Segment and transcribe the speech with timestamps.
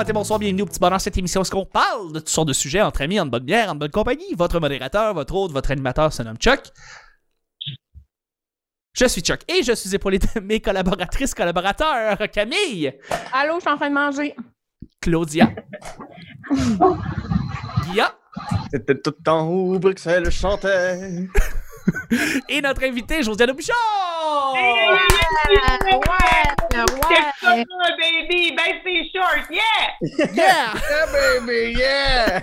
[0.00, 1.42] matin, bonsoir, bienvenue au petit bonheur cette émission.
[1.42, 3.90] Est-ce qu'on parle de toutes sortes de sujets entre amis, en bonne bière, en bonne
[3.90, 4.32] compagnie?
[4.34, 6.62] Votre modérateur, votre hôte, votre animateur se nomme Chuck.
[8.94, 12.94] Je suis Chuck et je suis épaulé de mes collaboratrices, collaborateurs, Camille,
[13.30, 14.34] Allô, je suis en train de manger.
[15.02, 15.50] Claudia,
[17.84, 18.16] Guilla
[18.72, 21.28] C'était tout le temps où Bruxelles chantait.
[22.48, 24.54] et notre invité, Josiane Bouchard!
[27.98, 28.54] Baby!
[29.50, 30.30] Yeah!
[30.34, 30.74] Yeah!
[30.74, 32.42] Yeah, baby, yeah!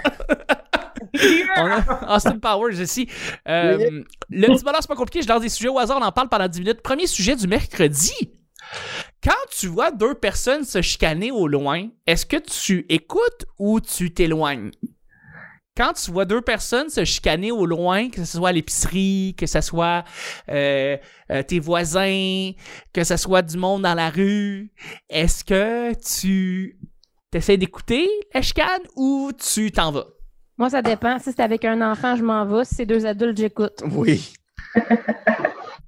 [1.56, 3.10] A Austin Powers ici.
[3.48, 5.22] Euh, le petit bonheur, c'est pas compliqué.
[5.22, 6.82] Je lance des sujets au hasard, on en parle pendant 10 minutes.
[6.82, 8.14] Premier sujet du mercredi.
[9.24, 14.14] Quand tu vois deux personnes se chicaner au loin, est-ce que tu écoutes ou tu
[14.14, 14.72] t'éloignes?
[15.78, 19.46] Quand tu vois deux personnes se chicaner au loin, que ce soit à l'épicerie, que
[19.46, 20.04] ce soit
[20.50, 20.98] euh,
[21.32, 22.52] euh, tes voisins,
[22.92, 24.72] que ce soit du monde dans la rue,
[25.08, 26.80] est-ce que tu
[27.32, 30.06] essaies d'écouter la chicane ou tu t'en vas?
[30.58, 31.20] Moi, ça dépend.
[31.20, 32.66] Si c'est avec un enfant, je m'en vais.
[32.66, 33.84] Si c'est deux adultes, j'écoute.
[33.92, 34.34] Oui.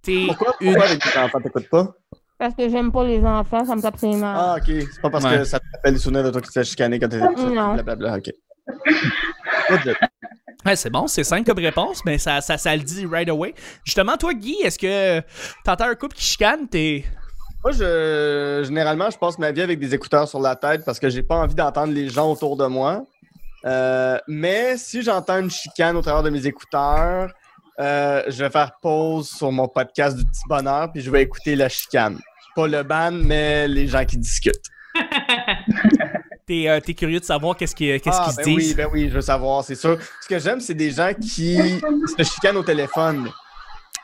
[0.04, 1.96] T'es Pourquoi, une- pourquoi avec tes enfants, t'écoutes pas?
[2.38, 4.22] Parce que j'aime pas les enfants, ça me tape ses nerfs.
[4.24, 4.66] Ah, ok.
[4.68, 5.40] C'est pas parce Ouais.
[5.40, 7.46] que ça te rappelle les souvenirs de toi qui t'es chicané quand t'étais petit.
[7.54, 7.74] Non.
[7.74, 8.30] Blablabla, ok.
[10.66, 13.56] Ouais, c'est bon, c'est simple comme réponse, mais ça, ça, ça le dit right away.
[13.86, 15.22] Justement, toi, Guy, est-ce que
[15.64, 17.06] t'entends un couple qui chicane, t'es.
[17.64, 21.10] Moi, je, généralement, je passe ma vie avec des écouteurs sur la tête parce que
[21.10, 23.06] j'ai pas envie d'entendre les gens autour de moi.
[23.66, 27.32] Euh, mais si j'entends une chicane au travers de mes écouteurs,
[27.80, 31.56] euh, je vais faire pause sur mon podcast du petit bonheur puis je vais écouter
[31.56, 32.20] la chicane.
[32.56, 34.70] Pas le ban, mais les gens qui discutent.
[36.50, 38.70] T'es, euh, curieux de savoir qu'est-ce qu'ils Ah, qu'ils se ben disent.
[38.70, 40.00] Oui, ben oui, je veux savoir, c'est sûr.
[40.20, 41.80] Ce que j'aime, c'est des gens qui
[42.18, 43.30] se chicanent au téléphone.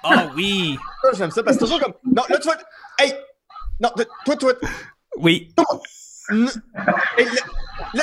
[0.03, 0.77] Ah oui!
[1.01, 1.95] Ça, j'aime ça parce que c'est toujours comme.
[2.03, 2.55] Non, là, tu vas.
[2.99, 3.15] Hey!
[3.79, 3.89] Non,
[4.25, 4.53] toi, toi.
[5.17, 5.55] Oui.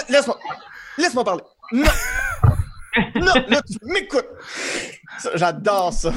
[0.08, 0.36] laisse-moi.
[0.98, 1.42] Laisse-moi parler.
[1.70, 1.84] Non!
[3.14, 4.26] Non, là, tu m'écoutes!
[5.34, 6.12] J'adore ça.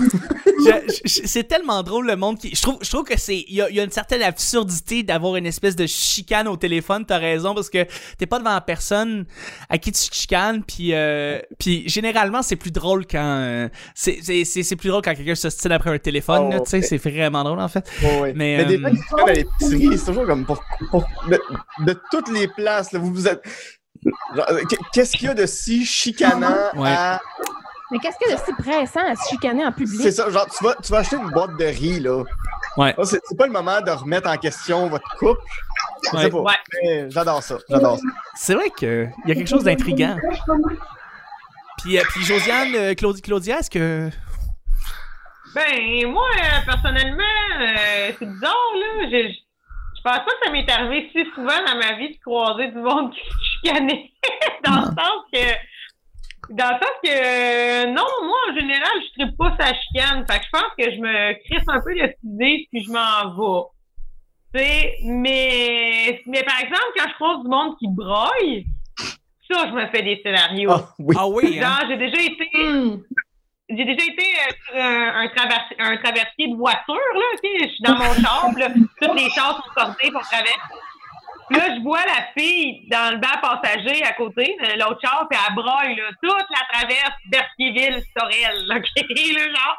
[1.05, 2.55] C'est tellement drôle le monde qui.
[2.55, 3.43] Je trouve, je trouve que c'est.
[3.47, 6.55] Il y a, il y a une certaine absurdité d'avoir une espèce de chicane au
[6.57, 7.85] téléphone, t'as raison, parce que
[8.17, 9.25] t'es pas devant la personne
[9.69, 13.19] à qui tu chicanes, puis, euh, puis généralement, c'est plus drôle quand.
[13.41, 16.77] euh, c'est, plus drôle quand quelqu'un se style après un téléphone, Oh, là, tu sais,
[16.77, 16.83] ouais.
[16.83, 17.85] c'est vraiment drôle en fait.
[18.01, 18.33] Ouais, ouais.
[18.35, 20.63] Mais, Mais, des euh, à l'épicerie, c'est toujours comme pour.
[20.89, 21.39] pour- de,
[21.85, 23.41] de toutes les places, là, vous vous êtes.
[24.35, 24.61] Genre, euh,
[24.93, 26.89] Qu'est-ce qu'il y a de si chicanant Ouais.
[26.89, 27.21] à.
[27.91, 29.99] Mais qu'est-ce que c'est pressant à se chicaner en public?
[30.01, 32.23] C'est ça, genre, tu vas, tu vas acheter une boîte de riz, là.
[32.77, 32.95] Ouais.
[33.03, 35.39] C'est pas le moment de remettre en question votre couple.
[36.11, 37.07] Je Ouais.
[37.09, 38.03] J'adore ça, j'adore ça.
[38.35, 40.17] C'est vrai qu'il y a quelque chose d'intriguant.
[41.81, 44.09] Puis, euh, puis Josiane, euh, Claudie, Claudia, est-ce que.
[45.53, 46.27] Ben, moi,
[46.65, 47.23] personnellement,
[47.61, 49.03] euh, c'est bizarre, là.
[49.03, 52.21] Je, je, je pense pas que ça m'est arrivé si souvent dans ma vie de
[52.21, 53.19] croiser du monde qui
[54.63, 55.39] dans le sens que.
[56.51, 60.23] Dans le sens que, euh, non, moi, en général, je ne pas sa chicane.
[60.29, 62.91] Fait que je pense que je me crisse un peu de cette idée puis je
[62.91, 63.63] m'en vais.
[64.53, 68.65] Tu sais, mais, mais par exemple, quand je croise du monde qui broille,
[69.51, 70.69] ça, je me fais des scénarios.
[70.71, 71.15] Ah, oui.
[71.17, 71.77] Ah oui, hein?
[71.79, 72.97] Genre, j'ai déjà été Hmm.
[73.69, 77.25] j'ai déjà été euh, sur un, un, traversi- un traversier de voiture, là?
[77.43, 78.67] Je suis dans mon char, là,
[79.01, 80.53] toutes les chars sont cordés pour traverser.
[81.51, 85.39] Là, je vois la fille dans le banc passager à côté, de l'autre char, puis
[85.47, 89.07] elle broille, là, toute la traverse Berthierville-Sorel, ok?
[89.35, 89.77] Là, genre,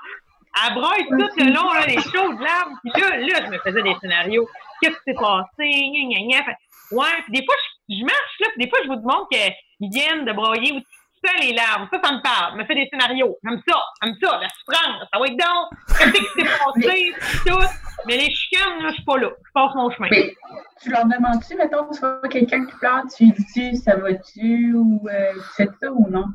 [0.65, 2.79] elle broille tout le long, là, les chaudes larmes.
[2.83, 4.49] Puis là, là, je me faisais des scénarios.
[4.81, 5.49] Qu'est-ce qui s'est passé?
[5.59, 6.53] Gna, gna, gna.
[6.93, 7.57] Ouais, puis des fois,
[7.89, 10.81] je, je marche, là, puis des fois, je vous demande qu'ils viennent de broyer ou
[11.27, 11.89] ça, les larmes.
[11.93, 12.59] Ça, ça me parle.
[12.59, 13.37] me fait des scénarios.
[13.45, 13.79] J'aime ça.
[14.03, 14.39] J'aime ça.
[14.41, 15.09] La souffrance.
[15.13, 15.79] Ça va être donc.
[15.99, 17.13] Qu'est-ce qui s'est passé?
[17.47, 17.67] Tout.
[18.07, 19.31] Mais les chicanes, là, je suis pas là.
[19.45, 20.09] Je passe mon chemin.
[20.11, 20.35] Mais
[20.83, 25.09] tu leur demandes-tu, mettons, tu vois quelqu'un qui pleure, tu lui dis-tu, ça va-tu, ou
[25.09, 26.27] euh, tu fais ça ou non?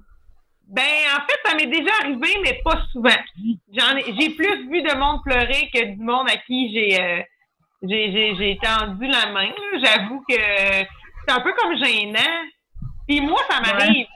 [0.67, 0.83] Ben,
[1.15, 3.09] en fait, ça m'est déjà arrivé, mais pas souvent.
[3.73, 7.21] J'en ai, j'ai plus vu de monde pleurer que du monde à qui j'ai, euh,
[7.83, 9.47] j'ai, j'ai, j'ai tendu la main.
[9.49, 9.79] là.
[9.83, 12.19] J'avoue que c'est un peu comme gênant.
[13.07, 14.07] Puis moi, ça m'arrive.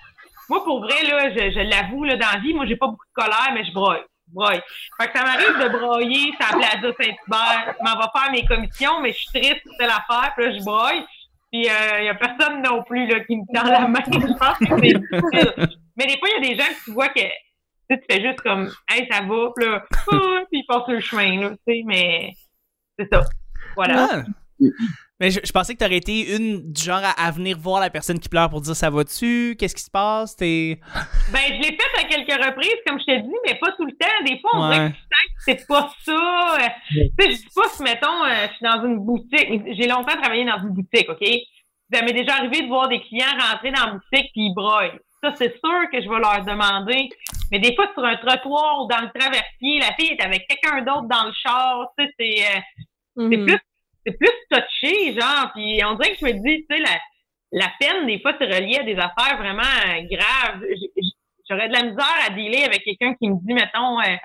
[0.49, 3.05] Moi, pour vrai, là, je, je l'avoue, là, dans la vie, moi, j'ai pas beaucoup
[3.05, 4.03] de colère, mais je broille.
[4.27, 4.61] Broille.
[4.99, 7.75] Fait que ça m'arrive de broyer sur la Plaza Saint-Hubert.
[7.81, 11.05] M'en vais faire mes commissions, mais je suis triste, c'est l'affaire, puis là, je broille.
[11.51, 13.99] Puis il n'y a personne non plus là, qui me tend la main.
[14.05, 15.77] Je pense que c'est.
[15.95, 17.19] Mais des fois, il y a des gens que tu vois que
[17.89, 19.83] tu fais juste comme Hey, ça va, puis là,
[20.49, 22.33] puis ils passent le chemin, là, tu sais, mais
[22.97, 23.21] c'est ça.
[23.75, 24.09] Voilà.
[24.11, 24.23] Ah.
[25.21, 27.89] Mais je, je pensais que t'aurais été une du genre à, à venir voir la
[27.89, 30.79] personne qui pleure pour dire ça va-tu, qu'est-ce qui se passe, t'es.
[31.31, 33.93] Ben, je l'ai fait à quelques reprises, comme je t'ai dit, mais pas tout le
[33.93, 34.23] temps.
[34.25, 34.75] Des fois, on Ouais.
[34.75, 36.57] dirait que tu sens que c'est pas ça.
[36.89, 39.75] Tu sais, je dis pas si, mettons, euh, je suis dans une boutique.
[39.79, 41.25] J'ai longtemps travaillé dans une boutique, OK?
[41.93, 44.91] Ça m'est déjà arrivé de voir des clients rentrer dans la boutique puis ils broient.
[45.23, 47.09] Ça, c'est sûr que je vais leur demander.
[47.51, 50.81] Mais des fois, sur un trottoir ou dans le traversier, la fille est avec quelqu'un
[50.81, 51.87] d'autre dans le char.
[51.97, 52.59] Tu sais, c'est, euh,
[53.31, 53.45] c'est Mhm.
[53.45, 53.59] plus,
[54.05, 55.51] c'est plus touché, genre.
[55.53, 56.99] Puis on dirait que je me dis, tu sais, la,
[57.51, 60.61] la peine, des fois, c'est relié à des affaires vraiment euh, graves.
[61.49, 64.15] J'aurais de la misère à dealer avec quelqu'un qui me dit, mettons, euh,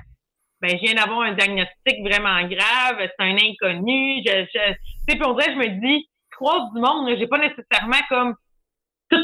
[0.61, 4.23] ben, je viens d'avoir un diagnostic vraiment grave, c'est un inconnu.
[4.27, 8.03] Je, tu sais, puis on dirait, je me dis, croise du monde, j'ai pas nécessairement
[8.09, 8.35] comme.
[9.11, 9.19] Tu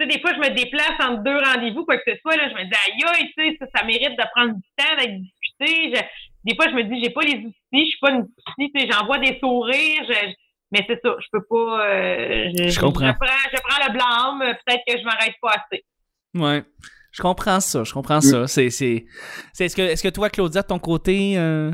[0.00, 2.54] sais, des fois, je me déplace entre deux rendez-vous, quoi que ce soit, là, je
[2.54, 5.94] me dis, aïe, tu sais, ça, ça mérite de prendre du temps, d'être discuté.
[6.44, 8.70] Je- des fois, je me dis, j'ai pas les outils, je suis pas une psy,
[8.74, 10.32] tu sais, j'envoie des sourires, je-
[10.72, 11.86] mais c'est ça, je peux pas.
[11.88, 13.06] euh, je, Je comprends.
[13.08, 15.84] Je prends, je prends le blâme, peut-être que je m'arrête pas assez.
[16.34, 16.64] Ouais.
[17.12, 18.48] Je comprends ça, je comprends ça.
[18.48, 19.04] C'est, c'est,
[19.52, 21.70] c'est, est-ce que, est-ce que toi, Claudia, de ton côté, euh,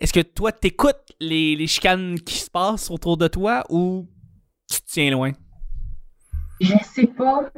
[0.00, 4.08] est-ce que toi, t'écoutes les, les chicanes qui se passent autour de toi ou
[4.70, 5.32] tu te tiens loin?
[6.62, 7.50] Je sais pas.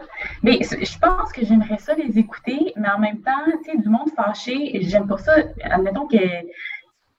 [0.42, 3.88] Mais je pense que j'aimerais ça les écouter, mais en même temps, tu sais, du
[3.88, 5.34] monde fâché, j'aime pas ça.
[5.62, 6.16] Admettons que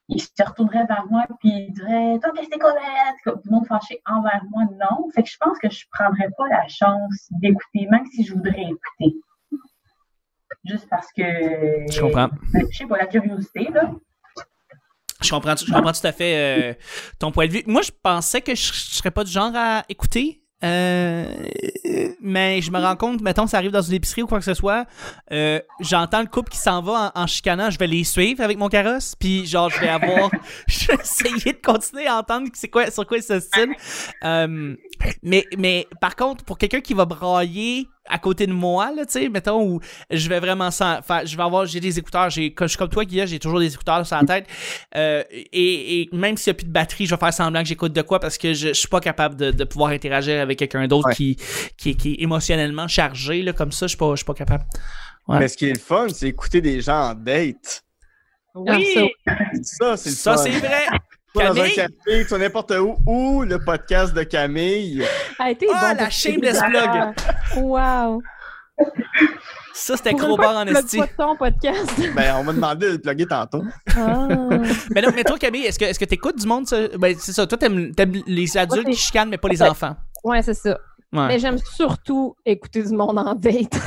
[0.08, 2.74] il se retournerait vers moi puis il dirait Toi, qu'est-ce que c'est quoi
[3.44, 5.10] Du monde fâché envers moi, non.
[5.14, 8.62] Fait que je pense que je prendrais pas la chance d'écouter, même si je voudrais
[8.64, 9.18] écouter.
[10.66, 11.22] Juste parce que.
[11.92, 12.30] Je comprends.
[12.72, 13.92] Je sais pas, la curiosité, là.
[15.22, 16.74] Je comprends, je comprends tout à fait euh,
[17.20, 17.64] ton point de vue.
[17.68, 20.44] Moi, je pensais que je, je serais pas du genre à écouter.
[20.64, 21.26] euh,
[22.22, 24.54] mais je me rends compte, mettons, ça arrive dans une épicerie ou quoi que ce
[24.54, 24.86] soit,
[25.32, 28.58] euh, j'entends le couple qui s'en va en, en chicanant, je vais les suivre avec
[28.58, 30.30] mon carrosse, puis genre, je vais avoir,
[30.68, 33.76] je vais essayer de continuer à entendre c'est quoi, sur quoi ils s'ostinent.
[34.24, 34.76] Euh,
[35.24, 39.14] mais, mais par contre, pour quelqu'un qui va brailler à côté de moi, là, tu
[39.14, 39.80] sais, mettons, où
[40.12, 42.78] je vais vraiment sans, enfin, je vais avoir, j'ai des écouteurs, j'ai, comme je suis
[42.78, 44.46] comme toi, Guilla, j'ai toujours des écouteurs sur la tête,
[44.96, 47.68] euh, et, et même s'il n'y a plus de batterie, je vais faire semblant que
[47.68, 50.60] j'écoute de quoi parce que je, je suis pas capable de, de pouvoir interagir avec
[50.60, 51.16] quelqu'un d'autre Ouais.
[51.16, 51.38] qui,
[51.78, 54.64] qui, qui est émotionnellement chargé, là, comme ça, je suis pas, je suis pas capable.
[55.28, 55.40] Ouais.
[55.40, 57.84] Mais ce qui est le fun, c'est écouter des gens en date.
[58.54, 59.12] Oui,
[59.64, 60.86] Ça, c'est le Ça, c'est vrai!
[61.36, 65.04] Dans un café, tu n'importe où, ou le podcast de Camille.
[65.40, 67.64] A été Ah, bon la shameless plug.
[67.64, 68.22] Wow.
[69.74, 71.00] Ça, c'était gros bar en tu esti.
[71.18, 71.92] ton podcast.
[72.16, 73.64] Ben, on m'a demandé de le plugger tantôt.
[73.98, 74.28] Ah.
[74.94, 76.88] Mais non, mais toi, Camille, est-ce que, est-ce que t'écoutes du monde, ça?
[76.98, 77.46] Ben, c'est ça.
[77.46, 77.92] Toi, t'aimes,
[78.28, 79.96] les adultes Ouais, qui chicanent, mais pas les enfants.
[80.24, 80.78] Ouais, c'est ça.
[81.14, 81.28] Ouais.
[81.28, 83.72] Mais j'aime surtout écouter du monde en date.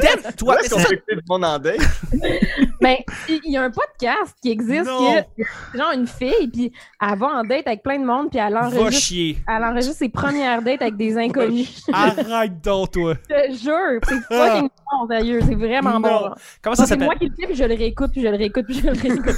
[0.00, 0.94] T'aimes, toi, Où est-ce qu'on c'est ça.
[0.94, 1.80] écouter du monde en date?
[2.80, 2.96] Ben,
[3.28, 5.16] il y a un podcast qui existe Non.
[5.16, 6.72] que c'est genre une fille, puis
[7.02, 9.38] elle va en date avec plein de monde, puis elle Va enregistre, chier.
[9.48, 11.84] elle enregistre ses premières dates avec des inconnus.
[11.92, 13.14] Arrête donc, toi.
[13.28, 16.00] Je te jure, c'est fucking bon, sérieux, c'est vraiment Non.
[16.00, 16.30] bon.
[16.62, 17.06] Comment ça c'est s'appelle?
[17.06, 18.92] moi qui le fais, puis je le réécoute, puis je le réécoute, puis je le
[18.92, 19.36] réécoute.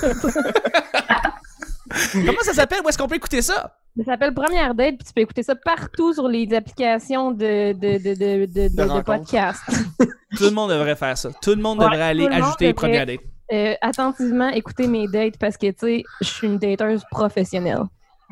[2.12, 2.80] Comment ça s'appelle?
[2.84, 3.76] Où est-ce qu'on peut écouter ça?
[4.04, 7.98] Ça s'appelle Première Date, puis tu peux écouter ça partout sur les applications de, de,
[7.98, 9.04] de, de, de, de- de rencontres.
[9.04, 9.60] podcast.
[10.36, 11.30] Tout le monde devrait faire ça.
[11.42, 12.88] Tout le monde Ouais, devrait aller le ajouter les devrait.
[12.88, 13.20] premières dates.
[13.52, 17.82] Euh, attentivement, écoutez mes dates parce que, tu sais, je suis une dateuse professionnelle.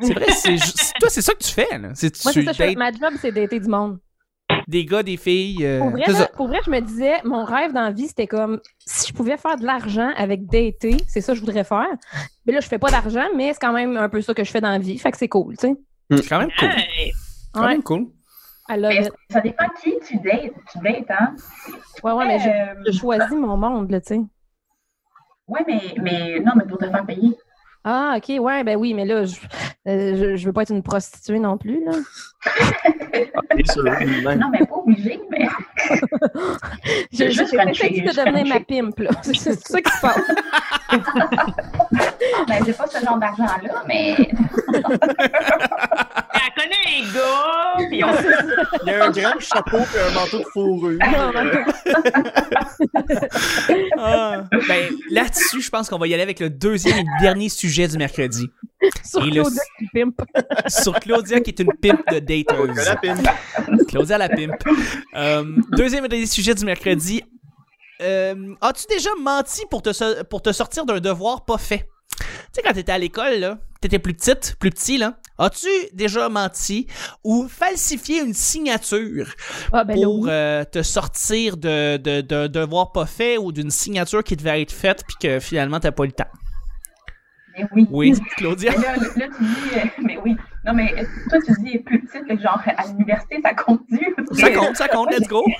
[0.01, 0.55] C'est vrai, c'est
[0.99, 1.89] toi, c'est ça que tu fais, là.
[1.93, 3.99] C'est Moi, tu c'est ça, je fais- ma job, c'est dater du monde.
[4.69, 5.65] Des gars, des filles.
[5.65, 8.27] euh, Pour vrai, là, pour vrai, je me disais, mon rêve dans la vie, c'était
[8.27, 11.87] comme si je pouvais faire de l'argent avec dater, c'est ça que je voudrais faire.
[12.45, 14.51] Mais là, je fais pas d'argent, mais c'est quand même un peu ça que je
[14.51, 14.97] fais dans la vie.
[14.97, 15.75] Fait que c'est cool, tu sais.
[16.11, 16.69] C'est quand même cool.
[16.69, 17.11] Hey,
[17.53, 18.07] Quand Ouais, même cool.
[18.69, 19.13] I love Mais it.
[19.31, 20.53] ça dépend qui tu dates.
[20.71, 21.35] Tu dates, hein?
[22.03, 24.21] Ouais, ouais, mais je, Euh, je choisis mon monde, là, tu sais.
[25.47, 27.35] Ouais, mais, mais non, mais pour te faire payer.
[27.83, 29.35] Ah, ok, ouais, ben oui, mais là, je,
[29.87, 31.93] euh, je, je veux pas être une prostituée non plus, là.
[34.35, 35.47] Non, mais pas obligé, mais.
[37.11, 39.09] Je, je, Juste Frenchie, de devenir ma pimp, là.
[39.23, 40.21] C'est c'est ça qui se passe.
[42.47, 44.15] Ben, j'ai pas ce genre d'argent-là, mais.
[47.13, 48.07] Gars, puis on
[48.85, 50.97] Il y a un grand chapeau et un manteau de fourrure.
[53.97, 54.43] Ah.
[54.67, 57.97] Ben, là-dessus, je pense qu'on va y aller avec le deuxième et dernier sujet du
[57.97, 58.47] mercredi.
[59.03, 60.21] Sur Et le- Claudia qui pimp.
[60.67, 62.85] Sur Claudia, qui est une pimp de dateuse.
[62.85, 63.21] la pine.
[63.87, 64.55] Claudia la pimp.
[65.15, 67.23] Euh, deuxième et dernier sujet du mercredi.
[68.01, 71.89] Euh, As-tu déjà menti pour te, so- pour te sortir d'un devoir pas fait?
[72.19, 76.27] Tu sais, quand t'étais à l'école, là, t'étais plus petite, plus petit, là, as-tu déjà
[76.29, 76.87] menti
[77.23, 79.27] ou falsifié une signature
[79.71, 80.29] Ah, ben pour oui.
[80.29, 84.71] euh, te sortir de, de, d'un devoir pas fait ou d'une signature qui devait être
[84.73, 86.25] faite puis que finalement t'as pas eu le temps?
[87.57, 87.87] Mais oui.
[87.89, 88.71] Oui, Claudia?
[88.77, 89.77] Mais là, là, tu dis.
[89.79, 90.35] euh, mais oui.
[90.65, 94.15] Non, mais euh, toi, tu dis plus petite, que genre à l'université, ça compte-tu?
[94.33, 95.43] Ça compte, ça compte, let's go!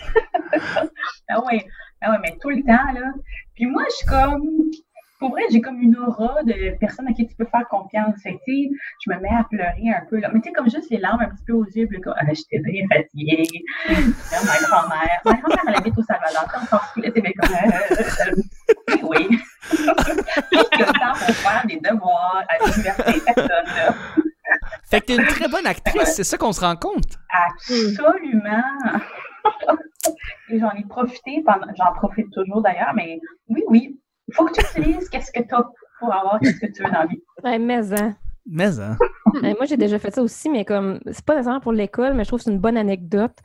[1.30, 1.66] Ah ouais.
[2.02, 3.12] Ah ouais, mais tout le temps, là.
[3.56, 4.42] Puis moi, je suis comme.
[5.20, 8.16] Pour vrai, j'ai comme une aura de personne à qui tu peux faire confiance.
[8.24, 8.70] Fait que, tu sais,
[9.06, 10.30] je me mets à pleurer un peu, là.
[10.34, 12.14] Mais tu sais, comme juste les larmes un petit peu aux yeux, puis là, comme,
[12.18, 13.44] ah, j'étais bien fatiguée.
[13.90, 17.96] Là, ma grand-mère, ma grand-mère, elle habite au Salvador, s'en fout, là, tu comme, euh,
[18.30, 19.28] euh, oui.
[19.72, 23.94] Juste le temps pour faire des devoirs à l'université, personne, là.
[24.90, 27.20] Fait que t'es une très bonne actrice, c'est ça qu'on se rend compte?
[27.30, 28.64] Absolument.
[30.50, 34.00] Et j'en ai profité pendant, j'en profite toujours d'ailleurs, mais oui, oui,
[34.30, 35.64] il faut que tu utilises qu'est-ce que tu as
[36.00, 37.22] pour avoir ce que tu veux dans la vie.
[37.44, 38.16] Ouais, mais, hein.
[38.46, 38.98] Mais, hein.
[39.42, 42.30] Moi, j'ai déjà fait ça aussi, mais comme, c'est pas nécessairement pour l'école, mais je
[42.30, 43.36] trouve que c'est une bonne anecdote.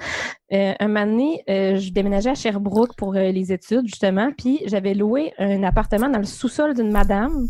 [0.53, 4.61] Euh, un moment donné, euh, je déménageais à Sherbrooke pour euh, les études, justement, puis
[4.67, 7.49] j'avais loué un appartement dans le sous-sol d'une madame,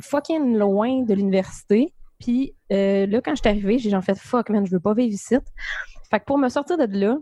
[0.00, 1.92] fucking loin de l'université.
[2.18, 4.94] Puis euh, là, quand je suis arrivée, j'ai genre fait fuck, man, je veux pas
[4.94, 5.36] vivre ici.
[6.10, 7.16] Fait que pour me sortir de là,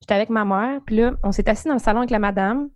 [0.00, 2.68] j'étais avec ma mère, puis là, on s'est assis dans le salon avec la madame.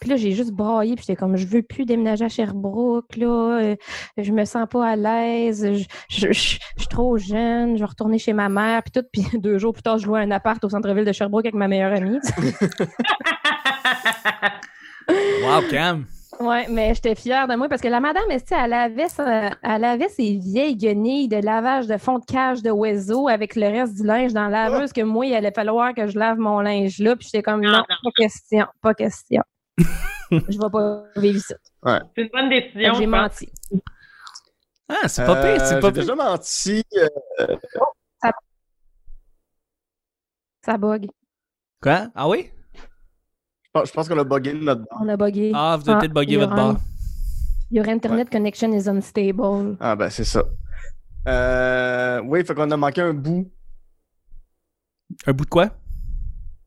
[0.00, 3.58] Puis là, j'ai juste braillé, puis j'étais comme, je veux plus déménager à Sherbrooke, là,
[3.62, 3.76] euh,
[4.18, 7.86] je me sens pas à l'aise, je, je- je- je suis trop jeune, je vais
[7.86, 9.06] retourner chez ma mère, puis tout.
[9.12, 11.68] Puis deux jours plus tard, je louais un appart au centre-ville de Sherbrooke avec ma
[11.68, 12.18] meilleure amie.
[15.08, 16.06] Wow, Cam.
[16.40, 19.84] Ouais, mais j'étais fière de moi parce que la madame, elle, elle avait, sa- elle
[19.84, 23.94] avait ses vieilles guenilles de lavage de fond de cage de oiseau avec le reste
[23.94, 26.98] du linge dans la laveuse que moi, il allait falloir que je lave mon linge
[26.98, 27.14] là.
[27.14, 27.84] Puis j'étais comme, Non, non, non.
[28.02, 29.42] pas question, pas question.
[30.30, 31.54] je vais pas vivre ici.
[32.16, 32.94] C'est une bonne décision.
[32.94, 33.52] J'ai menti.
[34.88, 36.82] Ah, c'est pas pire, c'est Euh, pas J'ai déjà menti.
[36.98, 37.56] euh,
[40.64, 41.06] Ça bug.
[41.82, 42.08] Quoi?
[42.14, 42.50] Ah oui?
[43.84, 44.98] je pense- qu'on a bugué notre bar.
[45.02, 45.50] On a bugué.
[45.54, 46.76] Ah, vous avez Ah, peut-être bugué votre bar.
[47.70, 49.76] Your internet connection is unstable.
[49.80, 50.44] Ah, ben, c'est ça.
[51.26, 53.50] Euh, oui, fait qu'on a manqué un bout.
[55.26, 55.70] Un bout de quoi?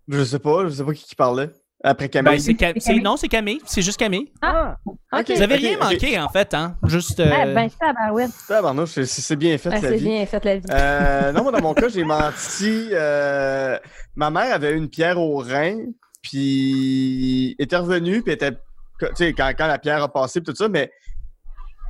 [0.09, 1.49] Je sais pas, je sais pas qui, qui parlait.
[1.83, 2.31] Après Camille.
[2.33, 3.03] Ben, c'est Cam- c'est c'est- Camille.
[3.03, 3.61] Non, c'est Camille.
[3.65, 4.31] C'est juste Camille.
[4.41, 4.95] Ah, OK.
[5.19, 5.31] Ok.
[5.35, 6.75] Vous avez rien manqué, en fait, hein?
[6.83, 7.19] Juste.
[7.19, 8.31] euh, Ah, ben, tabarouette.
[8.47, 10.05] Tabarnouche, c'est- c'est bien fait, Ah, la c'est vie.
[10.05, 10.65] bien fait la vie.
[10.71, 12.89] Euh, non, moi, dans mon cas, j'ai menti.
[12.91, 13.77] euh,
[14.15, 15.77] ma mère avait une pierre au rein,
[16.21, 18.51] puis était revenue, puis était.
[18.99, 20.91] Tu sais, quand, quand la pierre a passé, puis tout ça, mais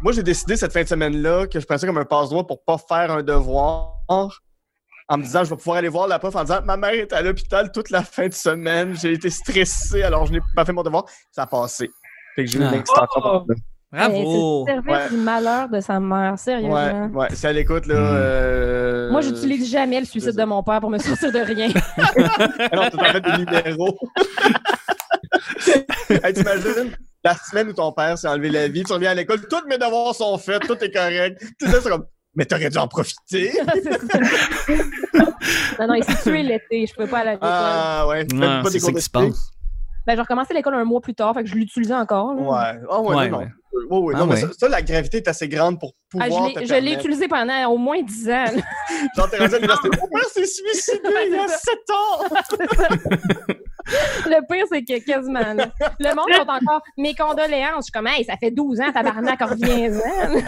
[0.01, 2.61] moi, j'ai décidé cette fin de semaine-là que je prenais ça comme un passe-droit pour
[2.63, 3.93] pas faire un devoir.
[5.09, 7.13] En me disant, je vais pouvoir aller voir la prof en disant, ma mère est
[7.13, 10.73] à l'hôpital toute la fin de semaine, j'ai été stressé, alors je n'ai pas fait
[10.73, 11.05] mon devoir.
[11.31, 11.89] Ça a passé.
[12.35, 12.73] Fait que j'ai eu Ah.
[12.73, 13.21] une extension.
[13.23, 13.45] Oh!
[13.89, 14.65] Bravo!
[14.67, 15.09] C'est service Ouais.
[15.09, 17.05] du malheur de sa mère, Ouais, sérieusement.
[17.13, 17.95] ouais, c'est à l'écoute, là.
[17.95, 18.15] Hmm.
[18.17, 21.69] euh, Moi, j'utilise jamais le suicide de mon père pour me sortir de rien.
[21.69, 23.97] Non, t'as en fait des numéros.
[26.09, 26.91] hey, t'imagines
[27.23, 29.77] la semaine où ton père s'est enlevé la vie, tu reviens à l'école, tous mes
[29.77, 31.43] devoirs sont faits, tout est correct.
[31.59, 32.05] Tout ça, c'est comme,
[32.37, 33.51] mais t'aurais dû en profiter.
[35.79, 36.87] Non, non, il s'est tué l'été.
[36.87, 37.49] Je pouvais pas aller à l'école.
[37.51, 39.49] Ah ouais, tu fais Ah, pas c'est des ça qui se passe.
[40.05, 42.33] Ben, j'ai recommencé l'école un mois plus tard, fait que je l'utilisais encore.
[42.33, 42.41] là.
[42.41, 42.81] Ouais.
[42.89, 43.45] Ah ouais, Ouais, non, ouais.
[43.91, 43.97] non.
[43.99, 44.41] Ouais, Ah non, mais ouais.
[44.41, 46.99] ça, ça, la gravité est assez grande pour Ah, pouvoir je l'ai- je l'ai permettre.
[47.01, 48.45] utilisé pendant au moins 10 ans.
[49.15, 49.89] Genre, t'es rendu à l'université.
[50.01, 53.53] Mon père s'est suicidé il y a C'est 7 ans!
[54.25, 55.39] Le pire, c'est que quasiment.
[55.53, 55.67] là,
[55.99, 57.77] le monde sont encore mes condoléances.
[57.77, 60.41] Je suis comme, hey, ça fait 12 ans, tabarnak, reviens-en.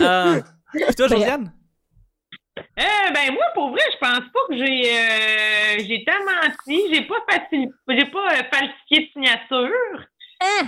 [0.00, 0.36] Ah.
[0.72, 1.52] Puis toi, Josiane?
[2.58, 6.82] Euh, ben moi, pour vrai, je pense pas que j'ai euh, j'ai tant menti.
[6.92, 7.68] J'ai pas facil...
[7.88, 10.06] j'ai pas euh, falsifié de signature.
[10.40, 10.66] Hein?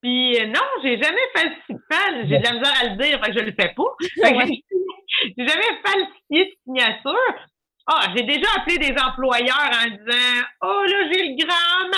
[0.00, 1.76] Puis euh, non, j'ai jamais falsifié.
[1.90, 3.82] fal- J'ai de la misère à le dire, fait que je le fais pas.
[5.36, 7.34] J'ai jamais falsifié de signature.
[7.86, 11.88] Ah, j'ai déjà appelé des employeurs en disant Oh là, j'ai le grand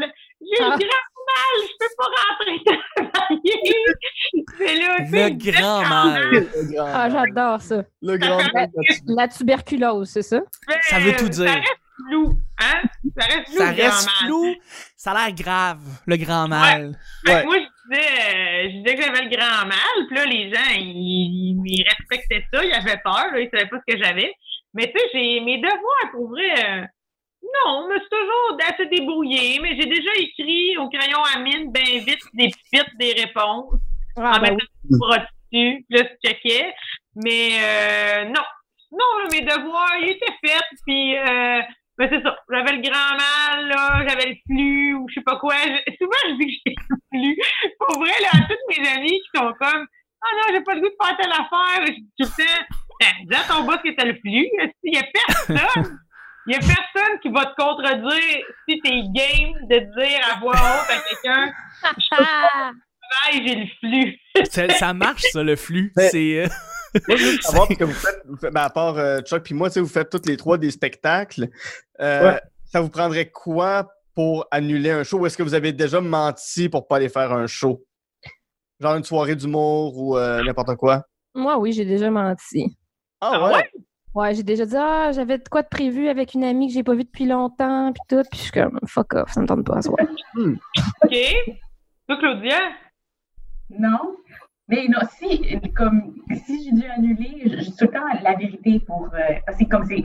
[0.00, 0.12] mal!
[0.40, 0.70] J'ai Ah.
[0.70, 3.60] le grand mal, je peux pas rentrer travailler!
[4.56, 6.30] C'est là, Le grand mal.
[6.30, 7.82] Le grand Ah, j'adore ça.
[8.02, 8.68] Le grand mal.
[9.06, 10.40] La tuberculose, c'est ça?
[10.68, 11.46] Mais, Ça veut tout dire.
[11.46, 11.78] Ça reste
[12.08, 12.82] flou, hein?
[13.18, 14.14] Ça reste flou, Ça le grand reste mal.
[14.26, 14.54] flou.
[14.96, 16.98] Ça a l'air grave, le grand mal.
[17.26, 17.44] Ouais.
[17.44, 20.70] moi, je disais, euh, je disais que j'avais le grand mal, puis là, les gens,
[20.76, 24.32] ils, ils respectaient ça, ils avaient peur, là, ils savaient pas ce que j'avais.
[24.78, 26.82] Mais tu sais, j'ai mes devoirs, pour vrai, euh,
[27.42, 31.72] non, je me suis toujours assez débrouillée, mais j'ai déjà écrit au crayon à mine,
[31.72, 33.74] bien vite, des petites des réponses,
[34.16, 36.72] Ah, en ben mettant du bras dessus, là, je checkais.
[37.16, 38.44] Mais euh, non,
[38.92, 41.60] non, là, mes devoirs, ils étaient faits, puis euh,
[41.98, 42.36] ben c'est ça.
[42.52, 45.54] J'avais le grand mal, là, j'avais le flux, ou je sais pas quoi.
[45.56, 47.36] Je- souvent, je dis que j'ai le flux.
[47.80, 49.86] Pour vrai, là, à toutes mes amies qui sont comme
[50.22, 52.64] Ah non, j'ai pas le goût de faire telle affaire, je dis tout le temps,
[52.70, 52.77] ben,
[53.28, 54.48] dis à ton boss que t'as le flux.
[54.82, 55.98] Il y a personne.
[56.46, 60.54] Il y a personne qui va te contredire si t'es game de dire à voix
[60.54, 61.52] haute à quelqu'un
[62.12, 62.70] Ah!
[63.32, 64.16] J'ai le flux.
[64.50, 65.92] Ça, ça marche, ça, le flux.
[65.96, 66.44] Mais- C'est.
[66.44, 66.48] euh,
[67.08, 69.42] Moi, je veux savoir parce que vous faites, vous faites- ben, à part euh, Chuck
[69.42, 71.48] puis moi, tu sais, vous faites toutes les trois des spectacles.
[72.00, 72.40] Euh, Ouais.
[72.66, 75.18] Ça vous prendrait quoi pour annuler un show?
[75.20, 77.82] Ou est-ce que vous avez déjà menti pour pas aller faire un show?
[78.80, 81.02] Genre une soirée d'humour ou euh, n'importe quoi?
[81.34, 82.76] Moi, oui, j'ai déjà menti.
[83.20, 83.70] Ah, Ah ouais?
[84.14, 86.82] Ouais, j'ai déjà dit, ah, j'avais de quoi de prévu avec une amie que j'ai
[86.82, 89.64] pas vue depuis longtemps, puis tout, puis je suis comme, fuck off, ça me tente
[89.64, 89.98] pas à soir.
[90.36, 91.16] OK.
[92.08, 92.58] Toi, Claudia?
[93.78, 94.16] Non.
[94.70, 99.08] Mais non, si, comme, si j'ai dû annuler, je, tout le temps la vérité pour.
[99.14, 100.04] euh, parce que comme c'est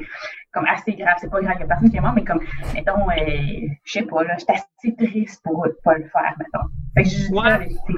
[0.53, 2.39] comme assez grave, c'est pas grave, il y a personne qui est mort, mais comme,
[2.73, 6.67] mettons, euh, je sais pas, là, j'étais assez triste pour pas le faire, mettons.
[6.95, 7.49] Fait que je dis Ouais.
[7.49, 7.93] la vérité.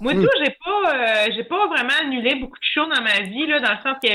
[0.00, 0.22] Moi, Hmm.
[0.22, 3.60] tout, j'ai pas, euh, j'ai pas vraiment annulé beaucoup de shows dans ma vie, là,
[3.60, 4.08] dans le sens que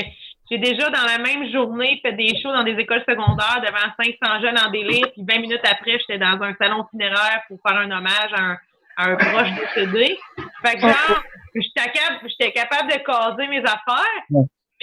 [0.50, 4.40] j'ai déjà, dans la même journée, fait des shows dans des écoles secondaires devant 500
[4.42, 7.90] jeunes en délire, puis 20 minutes après, j'étais dans un salon funéraire pour faire un
[7.90, 8.58] hommage à un,
[8.98, 10.18] à un proche décédé.
[10.64, 11.22] Fait que genre,
[11.54, 14.22] j'étais capable, j'étais capable de caser mes affaires,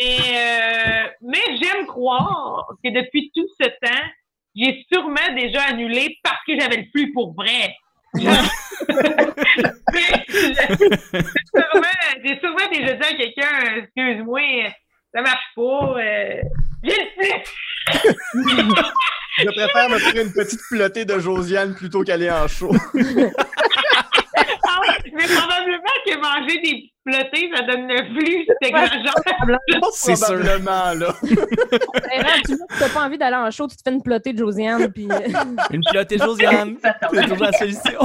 [0.01, 4.05] mais, euh, mais j'aime croire que depuis tout ce temps,
[4.55, 7.75] j'ai sûrement déjà annulé parce que j'avais le flux pour vrai.
[12.23, 14.41] J'ai sûrement déjà dit à quelqu'un, excuse-moi,
[15.13, 15.95] ça marche pas.
[15.99, 16.41] euh.
[19.37, 22.71] Je préfère me faire une petite flottée de Josiane plutôt qu'aller en show.
[22.73, 22.77] Ah
[24.81, 28.45] ouais, mais probablement que manger des flottés, ça donne le flux.
[28.61, 29.91] C'est grand genre.
[29.93, 30.27] C'est sûr.
[30.27, 31.15] Probablement, là.
[32.19, 32.35] Là,
[32.79, 35.07] t'as pas envie d'aller en show, tu te fais une plotée de Josiane, puis
[35.71, 36.75] Une pilote et Josiane.
[36.81, 37.99] C'est toujours la solution.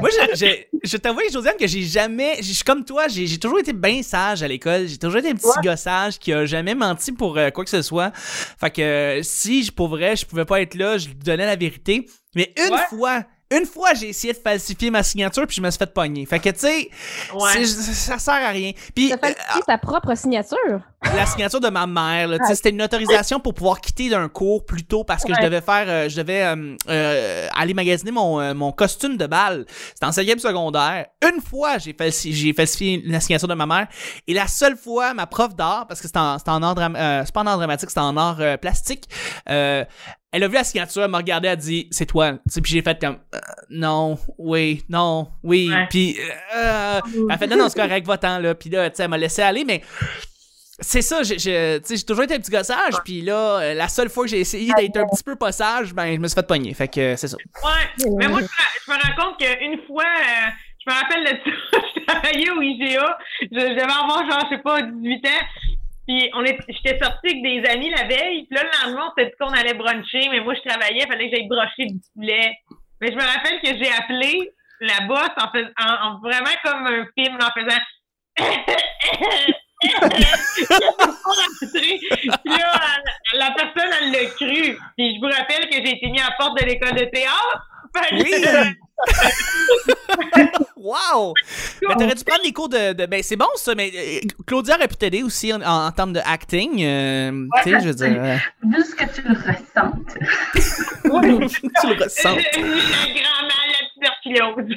[0.00, 0.46] Moi, je, je,
[0.84, 2.36] je t'avoue, Josiane, que j'ai jamais.
[2.38, 4.86] Je suis comme toi, j'ai toujours été bien sage à l'école.
[4.86, 5.70] J'ai toujours été un petit Ouais.
[5.70, 8.10] gossage qui a jamais menti pour euh, quoi que ce soit.
[8.14, 11.46] Fait que euh, si, je- pour vrai, je pouvais pas être là, je lui donnais
[11.46, 12.06] la vérité.
[12.34, 12.80] Mais une Ouais.
[12.90, 13.22] fois.
[13.50, 16.26] Une fois, j'ai essayé de falsifier ma signature puis je me suis fait pogner.
[16.26, 16.90] Fait que, tu sais,
[17.34, 17.64] Ouais.
[17.64, 18.72] ça sert à rien.
[18.94, 20.80] Puis, t'as falsifié ta propre signature?
[21.14, 22.28] la signature de ma mère.
[22.52, 25.84] C'était une autorisation pour pouvoir quitter d'un cours plus tôt parce que je devais faire,
[25.88, 29.64] euh, je devais euh, euh, aller magasiner mon, euh, mon costume de bal.
[29.94, 31.06] C'était en cinquième secondaire.
[31.22, 33.86] Une fois, j'ai falsifié, la signature de ma mère.
[34.26, 37.32] Et la seule fois, ma prof d'art, parce que c'était en, en art euh, c'est
[37.34, 39.04] pas en art dramatique, c'était en art euh, plastique.
[40.36, 42.34] Elle a vu la signature, elle m'a regardé, elle a dit c'est toi.
[42.62, 43.38] Puis j'ai fait comme euh,
[43.70, 45.70] non, oui, non, oui.
[45.70, 45.86] Ouais.
[45.90, 46.16] Puis
[46.54, 48.54] euh, elle a fait non, non, c'est correct, va-t'en là.
[48.54, 49.82] Puis là, tu sais, elle m'a laissé aller, mais
[50.78, 54.30] c'est ça, j'ai- toujours été un petit gossage, puis là, euh, la seule fois que
[54.30, 56.74] j'ai essayé d'être un petit peu possage, ben, je me suis fait pogner.
[56.74, 57.36] Fait que euh, c'est ça.
[57.38, 58.06] Ouais.
[58.18, 58.48] Mais moi, je me,
[58.86, 60.50] je me rends compte qu'une fois, euh,
[60.86, 63.18] je me rappelle de ça, je travaillais au IGA,
[63.50, 65.44] devais avoir genre, je sais pas, 18 ans.
[66.06, 69.20] Puis on est, j'étais sortie avec des amis la veille, puis là, le lendemain, on
[69.20, 71.98] s'est dit qu'on allait bruncher, mais moi, je travaillais, il fallait que j'aille brocher du
[72.14, 72.56] poulet.
[73.00, 76.86] Mais je me rappelle que j'ai appelé la boss en, fais- en, en vraiment comme
[76.86, 77.80] un film, en faisant
[82.42, 82.72] Puis là,
[83.34, 84.78] la, personne, elle l'a cru.
[84.96, 87.62] Puis je vous rappelle que j'ai été mis à la porte de l'école de théâtre.
[90.76, 91.34] Wow!
[91.88, 92.92] Mais t'aurais dû prendre les cours de.
[92.92, 95.92] de- ben, c'est bon ça, mais euh, Claudia aurait pu t'aider aussi en, en, en
[95.92, 96.82] termes de acting.
[96.84, 98.16] euh, tu sais, je veux dire.
[98.22, 98.36] euh,
[98.76, 100.14] Juste que tu le ressentes.
[100.54, 102.34] tu le ressens.
[102.36, 102.42] la
[103.12, 104.76] grand-mère, la tuberculose.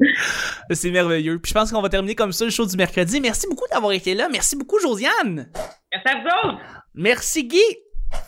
[0.70, 1.38] C'est merveilleux.
[1.38, 3.20] Puis je pense qu'on va terminer comme ça le show du mercredi.
[3.20, 4.28] Merci beaucoup d'avoir été là.
[4.30, 5.48] Merci beaucoup, Josiane.
[5.92, 6.58] Merci à vous autres.
[6.94, 7.60] Merci, Guy.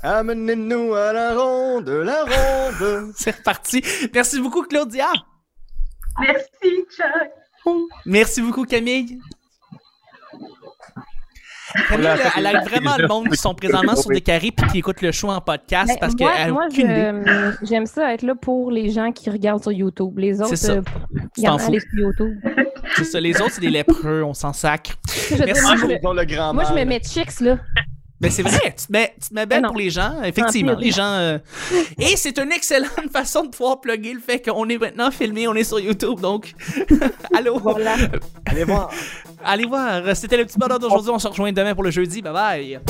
[0.02, 3.12] Amenez-nous à la ronde, la ronde.
[3.16, 3.82] C'est reparti.
[4.12, 5.10] Merci beaucoup, Claudia.
[6.20, 7.74] Merci, Chuck.
[8.04, 9.18] Merci beaucoup, Camille.
[11.88, 15.00] Camille, elle aide vraiment le monde qui sont présentement sur des carrés puis qui écoutent
[15.02, 16.66] le show en podcast parce moi, a moi,
[17.62, 20.16] j'aime ça être là pour les gens qui regardent sur YouTube.
[20.18, 20.72] Les autres, C'est ça.
[20.74, 20.82] euh,
[21.58, 22.36] sur YouTube.
[22.96, 23.20] C'est ça.
[23.20, 24.22] Les autres, c'est des lépreux.
[24.22, 24.92] On s'en sacre.
[25.30, 27.56] Je Merci moi, je me- le grand moi, je me mets chicks, là.
[28.20, 29.68] Ben c'est vrai, tu te mets, tu te mets belle non.
[29.68, 30.76] pour les gens, effectivement.
[30.78, 31.02] Les gens.
[31.14, 31.38] euh,
[31.98, 35.54] Et c'est une excellente façon de pouvoir plugger le fait qu'on est maintenant filmé, on
[35.54, 36.54] est sur YouTube, donc.
[37.36, 37.58] Allô?
[37.58, 37.96] Voilà.
[38.46, 38.90] Allez voir.
[39.44, 40.16] Allez voir.
[40.16, 41.10] C'était le petit bonheur d'aujourd'hui.
[41.10, 42.22] On se rejoint demain pour le jeudi.
[42.22, 42.80] Bye bye.